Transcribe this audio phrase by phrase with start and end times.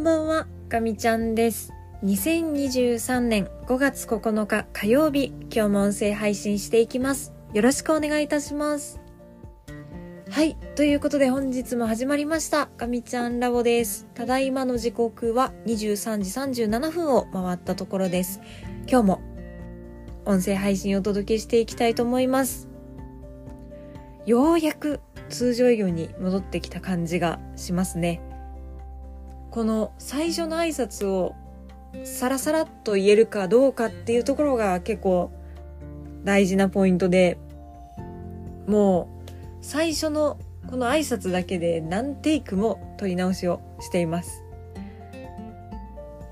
[0.00, 1.74] んばんは、かみちゃんです。
[2.04, 7.34] 2023年5月9日火曜日、今日も音声配信していきます。
[7.52, 8.98] よろしくお願いいたします。
[10.30, 10.56] はい。
[10.74, 12.68] ということで本日も始まりました。
[12.68, 14.08] かみちゃんラボです。
[14.14, 18.40] ただいまの時刻は23時37分を回ったところです。
[18.88, 19.20] 今日も
[20.24, 22.70] 音声配信をお届けしていきたいと思います。
[24.24, 28.22] ようやく通常営業に戻ってきた感じがしますね。
[29.50, 31.34] この最初の挨拶を
[32.04, 35.32] サラサラっと言えるかどうかっていうところが結構
[36.22, 37.36] 大事なポイントで、
[38.66, 44.44] もう最初のこの挨拶だけで何テイクも撮り直しをしています。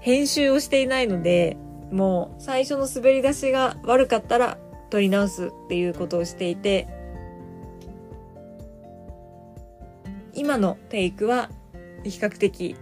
[0.00, 1.56] 編集をしていないので、
[1.90, 4.58] もう最初の滑り出しが悪かったら
[4.90, 6.86] 撮り直すっていうことをしていて、
[10.34, 11.50] 今のテイクは
[12.04, 12.76] 比較的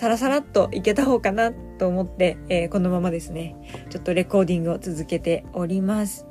[0.00, 3.54] サラサラっといけた方かなと思って、えーこのままですね、
[3.90, 6.26] ちょっとレコーディングを続けております。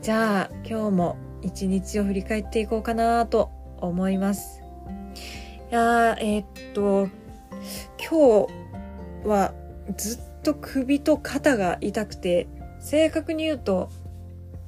[0.00, 3.50] じゃあ、今日も一日を振り返っていこうかなと
[3.82, 4.62] 思います。
[5.70, 7.10] いや、えーっと、
[7.98, 8.46] 今
[9.22, 9.52] 日は
[9.98, 12.48] ずっと首と肩が痛くて、
[12.80, 13.90] 正確に言うと、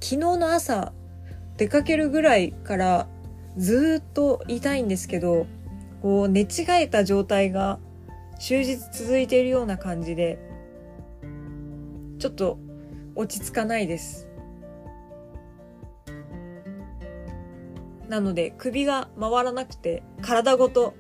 [0.01, 0.93] 昨日の朝
[1.57, 3.09] 出かけるぐらいから
[3.57, 5.47] ずっと痛いんですけど、
[6.03, 6.47] こう寝違
[6.83, 7.79] えた状態が
[8.39, 10.39] 終日続いているような感じで、
[12.19, 12.59] ちょっと
[13.15, 14.29] 落ち着かないです。
[18.09, 20.95] なので首が回らなくて体ごと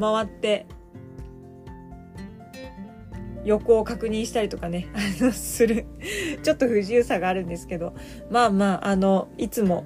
[0.00, 0.66] 回って
[3.46, 5.86] 横を確認したりとかね、 あの、する、
[6.42, 7.94] ちょっと不自由さがあるんですけど、
[8.28, 9.84] まあまあ、あの、いつも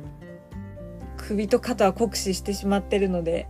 [1.18, 3.48] 首と肩は酷使してしまってるので、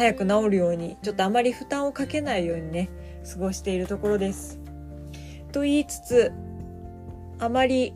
[0.00, 2.88] 早く治るように、ちょっとあまり負担をかけないようにね、
[3.30, 4.58] 過ごしているところです。
[5.52, 6.32] と言いつつ、
[7.38, 7.92] あまり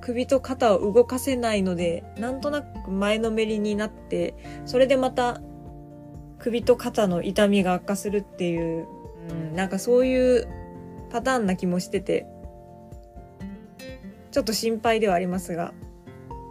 [0.00, 4.34] 首と肩を動かせないので、なんとなく前のめりになって、
[4.66, 5.40] それでまた
[6.40, 8.88] 首と肩の痛みが悪化するっていう、
[9.30, 10.48] うん、なんかそういう
[11.10, 12.26] パターンな気もしてて、
[14.32, 15.74] ちょっと心配ではありますが、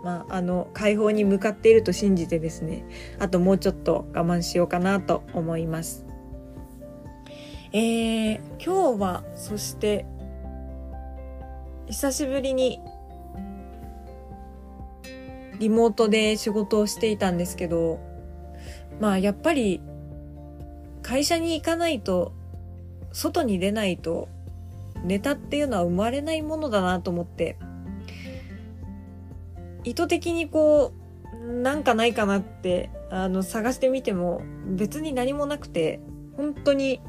[0.03, 2.85] まあ、あの、解放に向かっていると信じてですね、
[3.19, 6.05] あともうちょっと我慢しようかなと思います。
[7.71, 10.05] えー、今日は、そして、
[11.87, 12.81] 久しぶりに、
[15.59, 17.99] リモートで仕事をしていたんですけど、
[18.99, 19.81] まあ、やっぱり、
[21.01, 22.31] 会社に行かないと、
[23.11, 24.29] 外に出ないと、
[25.03, 27.57] ネタっていうのは生まれないものだなと思って、
[29.83, 35.99] 意図的にこう、なんかないかなって、あの、探してみても、別に何もなくて、
[36.37, 37.01] 本当に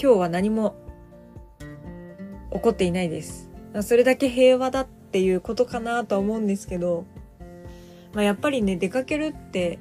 [0.00, 0.76] 今日は何も
[2.52, 3.50] 起こっていないです。
[3.82, 7.04] それだけ平和だっていうことかなと思うんですけど、
[8.12, 9.78] まあやっぱりね、出かけるって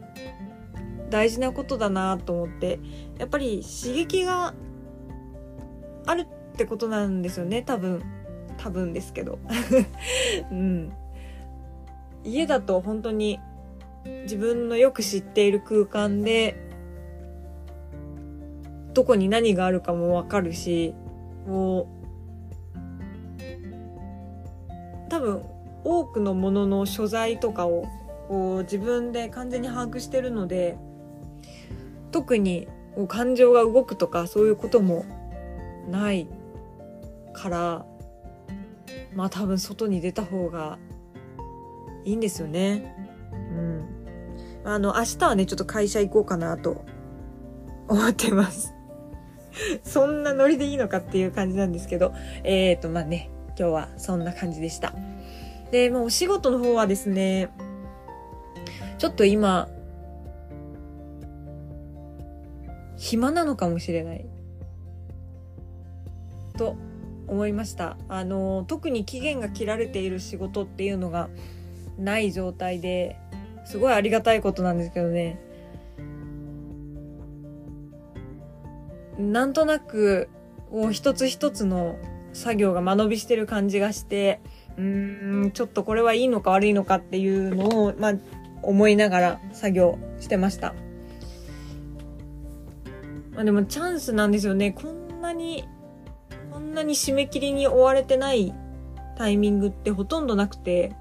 [1.09, 2.79] 大事なことだなと思って、
[3.18, 4.53] やっぱり刺激が
[6.06, 8.01] あるってことなんですよね、多分。
[8.57, 9.40] 多分ですけど。
[10.51, 10.94] うん。
[12.25, 13.40] 家だと本当に
[14.24, 16.56] 自分のよく知っている空間で
[18.94, 20.94] どこに何があるかもわかるし
[21.46, 21.96] こう
[25.09, 25.44] 多分
[25.84, 27.86] 多くのものの所在とかを
[28.28, 30.78] こう自分で完全に把握してるので
[32.12, 32.68] 特に
[33.07, 35.06] 感情が動くとかそういうことも
[35.90, 36.28] ない
[37.34, 37.86] から
[39.13, 40.80] まあ多分外に出た方が
[42.05, 42.95] いいんですよね。
[43.33, 43.85] うん。
[44.63, 46.85] あの、明日はね、ちょっと会社行こうかなと
[47.88, 48.73] 思ってます。
[49.83, 52.13] そんなノリでいいのかっていう感じなんですけど、
[52.44, 54.94] えーと、まあね、今日はそんな感じでした。
[55.71, 57.50] で、もうお仕事の方はですね、
[58.97, 59.69] ちょっと今、
[62.97, 64.25] 暇なのかもしれない。
[66.57, 66.77] と
[67.27, 67.97] 思いました。
[68.07, 71.30] あの、特に期限が切られている仕事っていうのが
[71.97, 73.18] ない状態で
[73.65, 75.39] すごいありがたいことなんですけどね。
[79.18, 80.30] なんとなく、
[80.69, 81.97] こう一つ一つの
[82.33, 84.42] 作業が間延びしてる感じがして、
[84.77, 88.13] うーん、ちょっとこれはいいのか悪いのかっていうのを、まあ、
[88.62, 90.75] 思いながら作業してました。
[93.33, 94.71] まあでもチャンスなんですよね。
[94.71, 95.65] こんなに、
[96.51, 98.53] こんなに締め切りに追われてない
[99.18, 100.94] タイミングってほとんどなくて、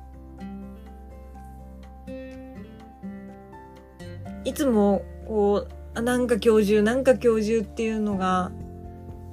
[4.45, 8.51] いつもこう、なんか教授、なんか教授っていうのが、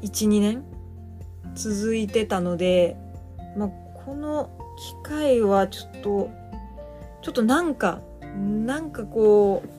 [0.01, 0.63] 1、2年
[1.55, 2.97] 続いてたので、
[3.57, 3.69] まあ、
[4.05, 6.31] この機会はちょっと、
[7.21, 8.01] ちょっとなんか、
[8.35, 9.69] なんかこう、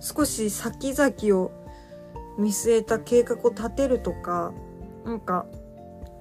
[0.00, 1.52] 少し先々を
[2.38, 4.52] 見据えた計画を立てるとか、
[5.04, 5.46] なんか、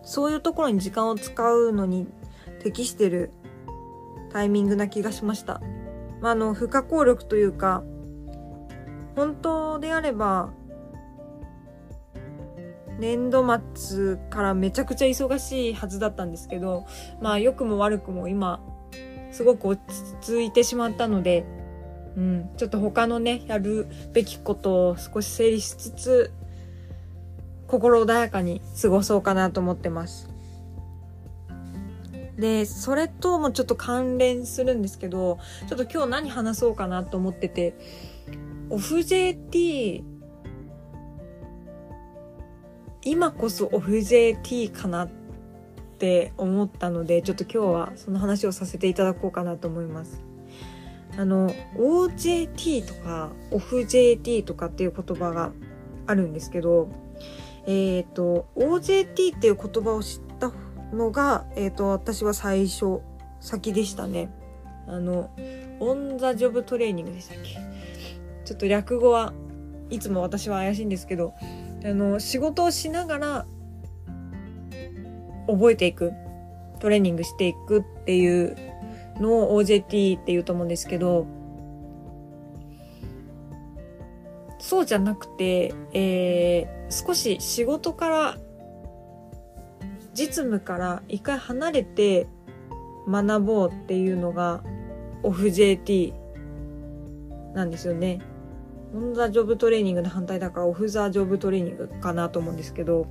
[0.04, 2.08] そういうところに時間を使うのに
[2.64, 3.32] 適してる
[4.32, 5.62] タイミングな気がしました。
[6.22, 7.84] まあ、あの、不可抗力というか、
[9.16, 10.52] 本当であれば、
[13.00, 13.44] 年度
[13.74, 16.86] 末からめちゃくちゃ忙しいはずだったんですけど、
[17.20, 18.62] まあ良くも悪くも今、
[19.32, 21.46] すごく落ち着いてしまったので、
[22.16, 26.32] うん、ちょっと他のね、やるべきことを少し整理しつつ、
[27.68, 30.30] 心穏やかに過ごそうかなと思ってます。
[32.38, 37.76] で、それともちょっと関連するんですけど、ちょっと今日何話そうかなと思ってて、
[38.72, 40.02] オフ JT、
[43.04, 45.10] 今こそオフ JT かなっ
[46.00, 50.24] て思ったので、ちょっと今日はその話をさせていただこうかなと思います。
[51.18, 55.52] あの OJT とか OFFJT とかっていう言葉が
[56.08, 56.88] あるんですけど
[57.68, 60.54] えっ、ー、と OJT っていう言葉を知った
[60.94, 63.02] のが、えっ、ー、と私は最初
[63.42, 64.30] 先でしたね
[64.88, 65.30] あの
[65.82, 67.71] オン・ザ・ジョブ・トレーニングでしたっけ？
[68.46, 69.34] ちょっと略語は
[69.90, 71.34] いつも私は怪しいんですけど
[71.84, 73.46] あの仕事をしながら
[75.48, 76.14] 覚えていく
[76.80, 78.56] トレーニングしていくっていう
[79.20, 81.28] のを OJT って言うと思うんですけど、
[84.60, 88.38] そうじゃなくて、えー、少し仕事から、
[90.14, 92.28] 実務から一回離れて
[93.08, 94.62] 学ぼうっていうのが
[95.24, 96.14] オフ JT
[97.54, 98.20] なんですよね。
[98.94, 103.08] オンザジョブトレーニングの反対だからオフザジョブトレーニングかなと思うんですけど、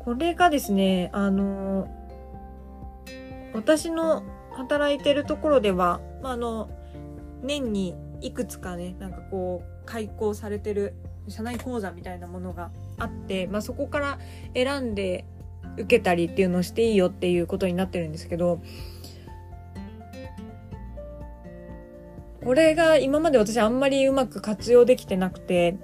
[0.00, 1.88] これがですね、あの
[3.54, 4.24] 私の
[4.56, 6.70] 働いてるところでは、まあ、あの、
[7.42, 10.94] 年にいくつかね、なんかこう、開講されてる
[11.28, 14.18] 社内講座みたいなものがあって、まあ、そこから
[14.54, 15.24] 選んで
[15.76, 18.60] 受けたりっていうのをしていいよっていうことになってるんですけど、
[22.44, 25.76] これが今まで私あんまりうまく活用できてなくて、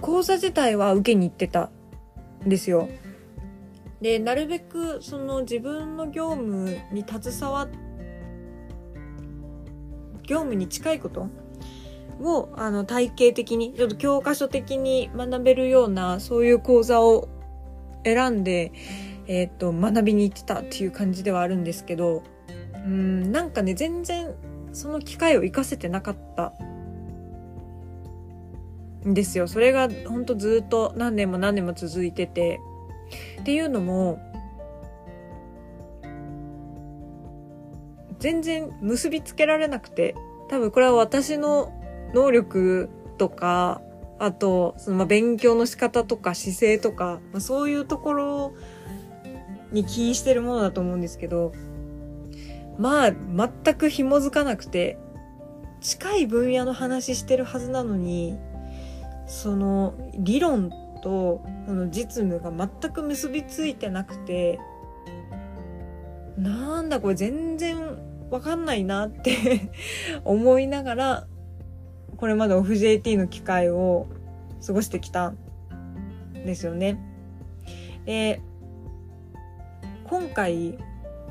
[0.00, 1.70] 講座自体は受けに行ってた
[2.44, 2.88] んですよ。
[4.00, 7.68] で、なるべくその自分の業務に携わっ
[10.26, 11.28] 業務に近いこと
[12.20, 17.28] をあの体系的にちょっと教科書的に学べるようなそういう講座を
[18.04, 18.72] 選んで、
[19.26, 22.22] えっ、ー、と学びに行ってたっていう感じではあるんですけど
[22.86, 24.34] うんなんかね全然
[24.72, 26.54] その機会を活かせてなかった。
[29.06, 29.46] んですよ。
[29.46, 32.60] それがほんとずっと何年も何年も続いてて。
[33.40, 34.18] っていうのも、
[38.18, 40.16] 全然結びつけられなくて、
[40.48, 41.72] 多分これは私の
[42.14, 42.88] 能力
[43.18, 43.80] とか、
[44.18, 48.54] あと、そのまあ勉強の仕方とか姿勢とか、まあ、そういうところ
[49.70, 51.52] に起因してるものだと思うんですけど、
[52.78, 54.98] まあ、全く紐づかなくて、
[55.80, 58.38] 近い分野の話してるはずなのに、
[59.26, 60.70] その理論
[61.02, 64.58] とその実務が全く結びついてなくて
[66.36, 67.98] なんだこれ全然
[68.30, 69.70] わかんないなって
[70.24, 71.26] 思いながら
[72.16, 74.06] これまでオフ JT の機会を
[74.66, 75.36] 過ごしてきたん
[76.32, 76.98] ですよね。
[78.04, 78.40] で
[80.08, 80.78] 今回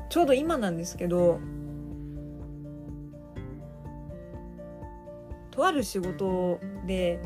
[0.08, 1.40] ちょうど今なんですけど
[5.50, 7.20] とある仕事で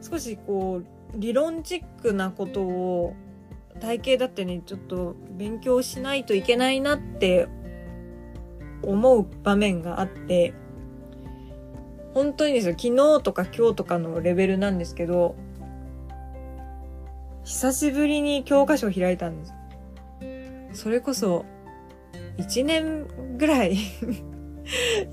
[0.00, 3.14] 少しこう理論チックなことを
[3.80, 7.48] 体系だってねちょっと勉強しないといけないなって
[8.82, 10.52] 思う場面があって
[12.14, 15.34] 本当にですよ昨日とか今日とかのレベルなんですけど
[17.44, 19.54] 久しぶりに教科書を開いたんです。
[20.74, 21.46] それこそ
[22.38, 23.76] 1年ぐらい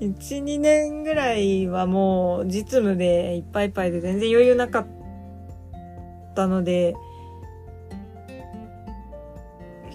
[0.00, 4.86] 1、 2年ぐらいはもう実務でいっぱいいっぱいで全然余裕なかっ
[6.34, 6.94] たので、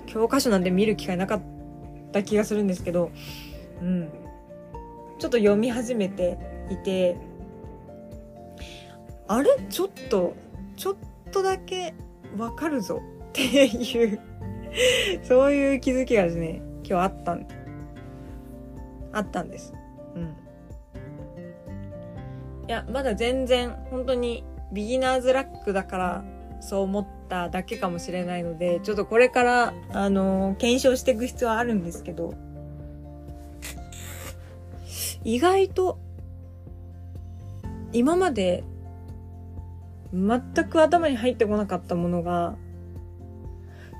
[0.07, 1.41] 教科書なんて見る機会なかっ
[2.11, 3.11] た気がするんですけど、
[3.81, 4.09] うん。
[5.19, 6.37] ちょっと読み始めて
[6.69, 7.15] いて、
[9.27, 9.49] あれ？
[9.69, 10.33] ちょっと、
[10.75, 10.95] ちょっ
[11.31, 11.93] とだけ
[12.37, 14.19] わかるぞっていう
[15.23, 16.61] そういう気づきがですね、
[16.91, 17.37] 今日あった、
[19.13, 19.73] あったんです。
[20.13, 20.35] うん
[22.67, 26.23] いやまだ全然本当にビギナーズラックだから
[26.61, 32.33] そう思っただけかもしれないのでちょっとこれからあの検証していく必要はあるんですけど
[35.25, 35.99] 意外と
[37.91, 38.63] 今まで
[40.13, 42.55] 全く頭に入ってこなかったものが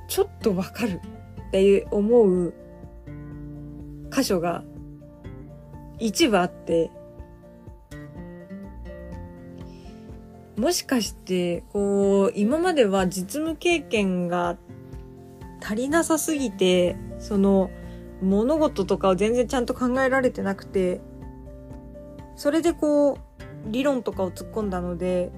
[0.07, 1.01] ちょっとわかる
[1.47, 2.53] っていう思う
[4.21, 4.63] 箇所が
[5.99, 6.91] 一部あって
[10.55, 14.57] もしかしてこう今までは実務経験が
[15.59, 17.71] 足りなさすぎてその
[18.21, 21.01] 物事とかを全然ちゃんと考えられてなくて
[22.35, 23.17] それでこう
[23.67, 25.31] 理論とかを突っ込んだので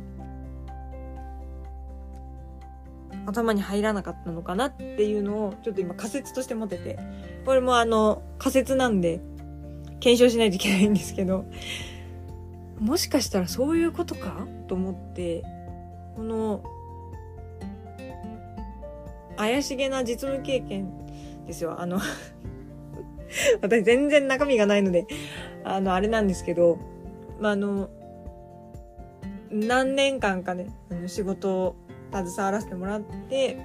[3.25, 6.99] 頭に入らなかったのかなっていうのをちょっと今仮説として持てて。
[7.45, 9.19] これもあの仮説なんで
[9.99, 11.45] 検証しないといけないんですけど
[12.79, 14.47] もしかしたらそういうことか？
[14.67, 15.43] と思って
[16.15, 16.63] この
[19.37, 20.91] 怪しげな実務経験
[21.47, 21.79] ですよ。
[21.79, 21.99] あの
[23.61, 25.07] 私全然中身がないので
[25.63, 26.77] あのあれなんですけど
[27.39, 27.89] まああの
[29.49, 31.75] 何年間かねあの仕事を
[32.11, 33.59] 携わらせてもらって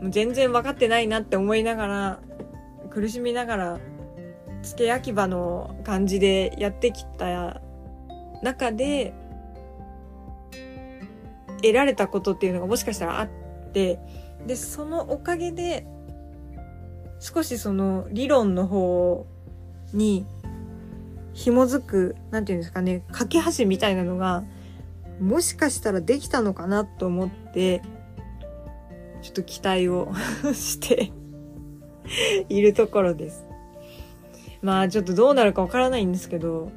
[0.00, 2.20] もう全然分かってないなって思いながら
[2.90, 3.80] 苦しみながら
[4.62, 7.60] 付け焼き場の感じでやってきた
[8.42, 9.14] 中で
[11.62, 13.28] 得られたことっていうのがもしかしたらあっ
[13.72, 13.98] て
[14.46, 15.86] でそのおかげで
[17.20, 19.26] 少しその理論の方
[19.92, 20.26] に
[21.32, 24.44] 紐づくなんていうんですかね架け橋みたいなのが
[25.20, 27.82] もしかしたらできたのかなと思って
[29.22, 30.12] ちょっと期待を
[30.54, 31.12] して
[32.48, 33.46] いるところです。
[34.62, 36.70] まあちょっとどうなるかわからないんですけど、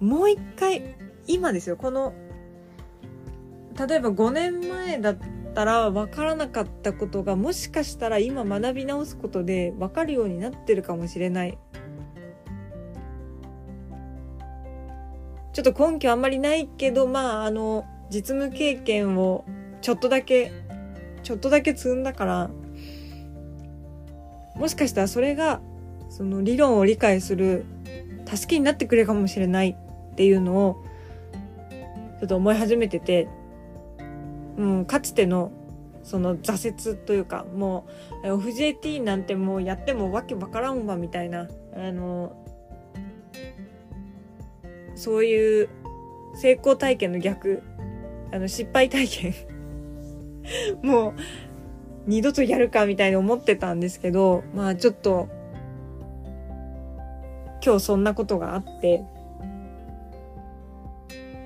[0.00, 2.12] もう一回、今ですよ、この、
[3.78, 5.16] 例えば5年前だっ
[5.54, 11.58] たらわからなかったことがもしかしたら今学び直すことでわかるようになってるかもしれない。
[15.52, 19.44] ちょっと根拠あんまりないけど、まああの、実務経験を
[19.82, 20.52] ちょっとだけ、
[21.32, 22.50] ちょっとだけ積んだから、
[24.54, 25.62] もしかしたらそれが
[26.10, 27.64] その理論を理解する
[28.26, 30.84] 助けになってくれるかもしれないっていうのを
[32.20, 33.28] ちょっと思い始めてて、
[34.58, 35.52] うん、かつての
[36.02, 37.86] その挫折というかも
[38.22, 42.36] う FJT なんてもうやってもわけわからんわみたいなあの
[44.96, 45.70] そういう
[46.34, 47.62] 成功体験の逆
[48.34, 49.51] あの失敗体験
[50.82, 51.14] もう
[52.06, 55.28] 二度とやるかみたいに思ってたんですけどまあちょっと
[57.64, 59.04] 今日そんなことがあって、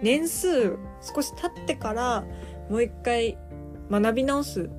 [0.00, 2.24] 年数少し経ってから
[2.70, 3.36] もう一回
[3.90, 4.70] 学び直すって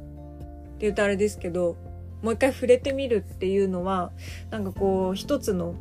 [0.80, 1.78] 言うとあれですけど、
[2.24, 4.12] もう一回触れてみるっていうのは、
[4.50, 5.76] なんかこう一つの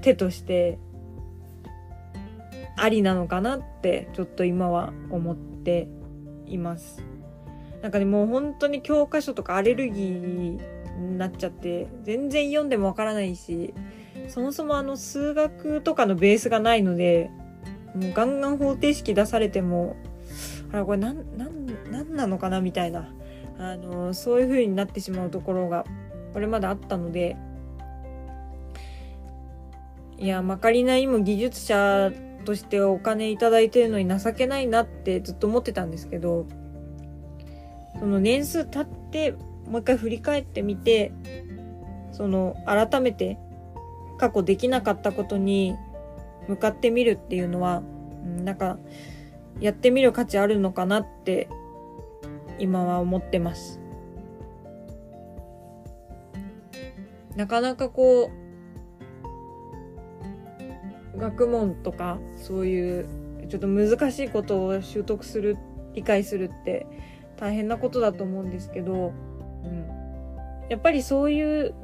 [0.00, 0.78] 手として
[2.82, 5.88] ありなのかなってちょっと今は思って
[6.46, 7.02] います。
[7.82, 10.60] なんかねもう本当に教科書とかアレルギーに
[11.16, 13.72] なっちゃって全然読んでもわからないし
[14.28, 17.30] そもそもあの数学とかのベースがないので
[17.94, 19.96] もうガンガン方程式出されても
[20.72, 23.12] あれこれなんなんなんなのかなみたいな
[23.58, 25.84] あのそういう風になってしまうところが
[26.32, 27.36] これまであったので
[30.18, 32.10] いやまかりないも技術者
[32.48, 36.46] としてお金いただいてるのに情けないなってずっと思ってたんですけど
[37.98, 39.32] その年数経って
[39.66, 41.12] もう一回振り返ってみて
[42.10, 43.38] その改めて
[44.16, 45.76] 過去できなかったことに
[46.48, 47.82] 向かってみるっていうのは
[48.42, 48.78] なんか
[49.60, 51.50] やってみる価値あるのかなって
[52.58, 53.78] 今は思ってます。
[57.36, 58.47] なかなかこう
[61.18, 63.08] 学問とかそういう
[63.48, 65.56] ちょっと難しいことを習得する
[65.94, 66.86] 理解するって
[67.36, 69.12] 大変なことだと思うんですけど
[69.64, 69.86] うん、
[70.68, 71.74] やっぱりそういう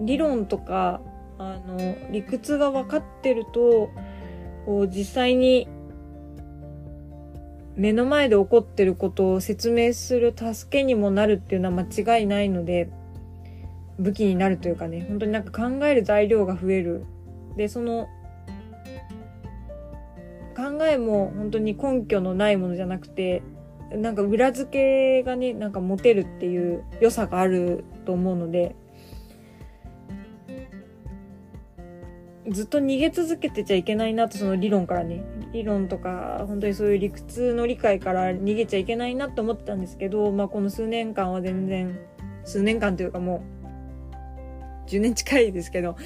[0.00, 1.00] 理論とか
[1.38, 3.90] あの理屈が分かってると
[4.66, 5.68] こう実際に
[7.76, 12.90] 目の前で起こってることを説明する助けにもなるっていうのは間違いないので
[14.00, 17.04] 武器になるというかね本当になんか考える材料が増える。
[17.56, 18.08] でその
[20.86, 23.42] えも本当に根拠のないものじゃなくて
[23.90, 28.76] なんか裏付けがね、なんか持てるっていう良さがあると思うので、
[32.50, 35.24] ずっと逃げ続けてちゃいけないなと、その理論からね。
[35.52, 41.98] 理論とか、本当にそういう理屈の理解から逃げちゃいけないなと思ってたんですけど、まあこの数年間は全然、
[42.44, 43.42] 数年間というかも
[44.86, 45.96] う、10年近いですけど、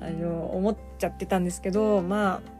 [0.00, 2.57] あの、思っちゃってたんですけど、まあ、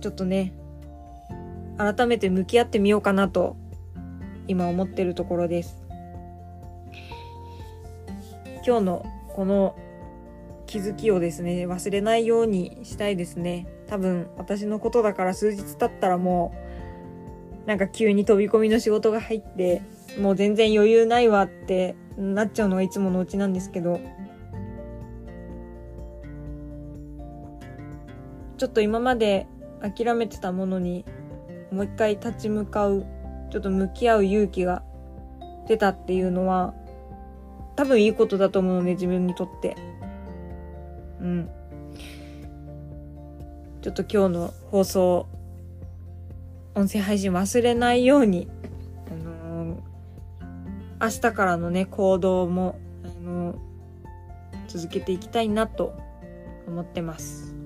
[0.00, 0.52] ちょっとね、
[1.76, 3.56] 改めて向き合ってみようかなと、
[4.48, 5.82] 今思ってるところです。
[8.66, 9.76] 今日のこの
[10.66, 13.66] 気づきをですね、忘れないようにしたいですね。
[13.86, 16.54] 多分私のことだから数日経ったらも
[17.64, 19.82] う、なんか急に飛び込みの仕事が入って、
[20.18, 24.00] もう全然余裕ないわってなっちゃうのがいつものうちなんですけど、
[28.58, 29.46] ちょっと今まで
[29.80, 31.04] 諦めてたものに
[31.72, 33.06] もう一回立ち向かう、
[33.50, 34.82] ちょっと向き合う勇気が
[35.68, 36.74] 出たっていうのは、
[37.76, 39.76] 多分いいことだと思うので、自分にとって。
[41.20, 41.48] うん。
[43.82, 45.26] ちょっと今日の放送、
[46.74, 48.48] 音声配信忘れないように、
[49.08, 49.80] あのー、
[51.00, 53.56] 明日からのね、行動も、あのー、
[54.66, 55.94] 続けていきたいなと
[56.66, 57.59] 思ってます。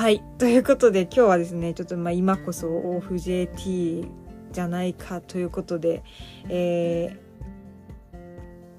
[0.00, 0.22] はい。
[0.38, 4.08] ということで今日はですね、ちょっとまあ今こそ OFJT
[4.50, 6.02] じゃないかということで、
[6.48, 7.14] え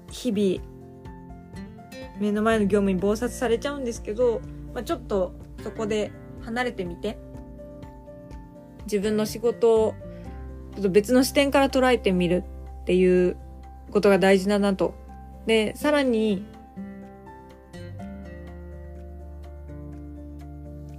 [0.08, 4.40] ー、日々目の前の業務に忙殺されちゃうんですけど、
[4.74, 6.10] まあ、ちょっとそこで
[6.40, 7.16] 離れてみて、
[8.86, 9.94] 自分の仕事を
[10.74, 12.42] ちょっと別の視点から捉えてみる
[12.82, 13.36] っていう
[13.92, 14.96] ことが大事だなと。
[15.46, 16.44] で、さらに、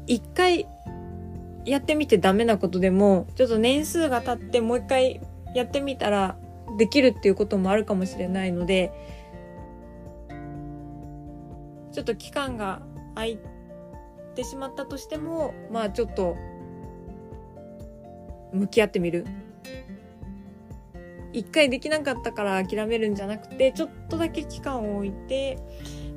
[0.07, 0.67] 一回
[1.65, 5.21] やってみてダメなことでも、ちょっと年数が経ってもう一回
[5.55, 6.35] やってみたら
[6.77, 8.91] できるっていうこともあるかもしれないので、
[11.91, 12.81] ちょっと期間が
[13.15, 13.39] 空い
[14.35, 16.35] てしまったとしても、まあちょっと、
[18.51, 19.25] 向き合ってみる。
[21.31, 25.57] 一回できなかったから諦めるんじゃなくて、ちょっとだけ期間を置いて、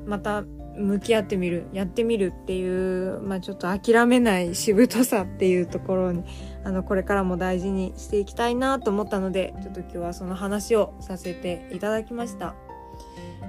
[0.05, 0.43] また
[0.77, 6.23] 向き合ってみる、やってみるっていう、まあちょっと諦めないしぶとさっていうところに、
[6.63, 12.55] あの、これからも大事にしていきたいなと思ったので、ちょっと今日はその話をさせていただきました。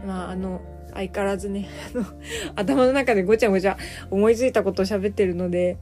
[0.06, 0.60] まああの、
[0.94, 2.04] 相変わらずね、あの、
[2.56, 3.76] 頭の中でごちゃごちゃ
[4.10, 5.78] 思いついたことを喋ってるので、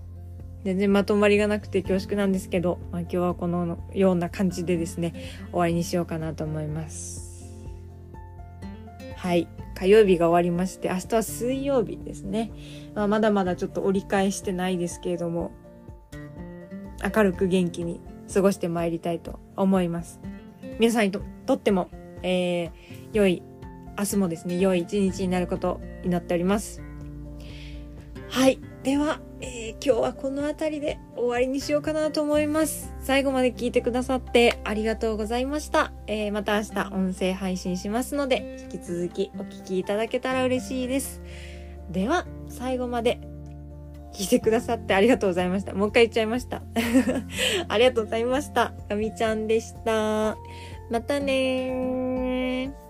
[0.64, 5.14] 全然まとまりがなくて恐縮なんですけど、まあ、今日はこのような感じでですね、
[5.52, 7.52] 終わりにしようかなと思います。
[9.16, 9.46] はい。
[9.78, 12.50] 火曜日が終わりまして、明日は水曜日ですね。
[12.94, 15.52] まあ、まだまだちょっと折り返してないですけれども、
[17.14, 18.00] 明るく元気に
[18.32, 20.18] 過ごしてまいりたいと思います。
[20.78, 21.20] 皆さんにと
[21.52, 21.90] っても、
[22.22, 22.70] えー、
[23.12, 23.42] 良い
[23.98, 26.82] 明日もですね、良い一日になることを祈っております。
[28.28, 28.58] はい。
[28.86, 32.94] では、えー、今日はこの辺りで終わりにしようかなと思います。
[33.00, 35.90] 最後まで聞いてくださってありがとうございました。
[36.06, 41.20] えー、また明日音声配信しますので、引き続きお聞きいただけたら嬉しいです。
[41.90, 43.18] では、最後まで
[44.14, 45.74] 聞いてくださってありがとうございました。
[45.74, 46.62] もう一回言っちゃいました。
[47.66, 48.72] ありがとうございました。
[48.88, 50.36] かみちゃんでした。
[50.90, 52.85] またねー。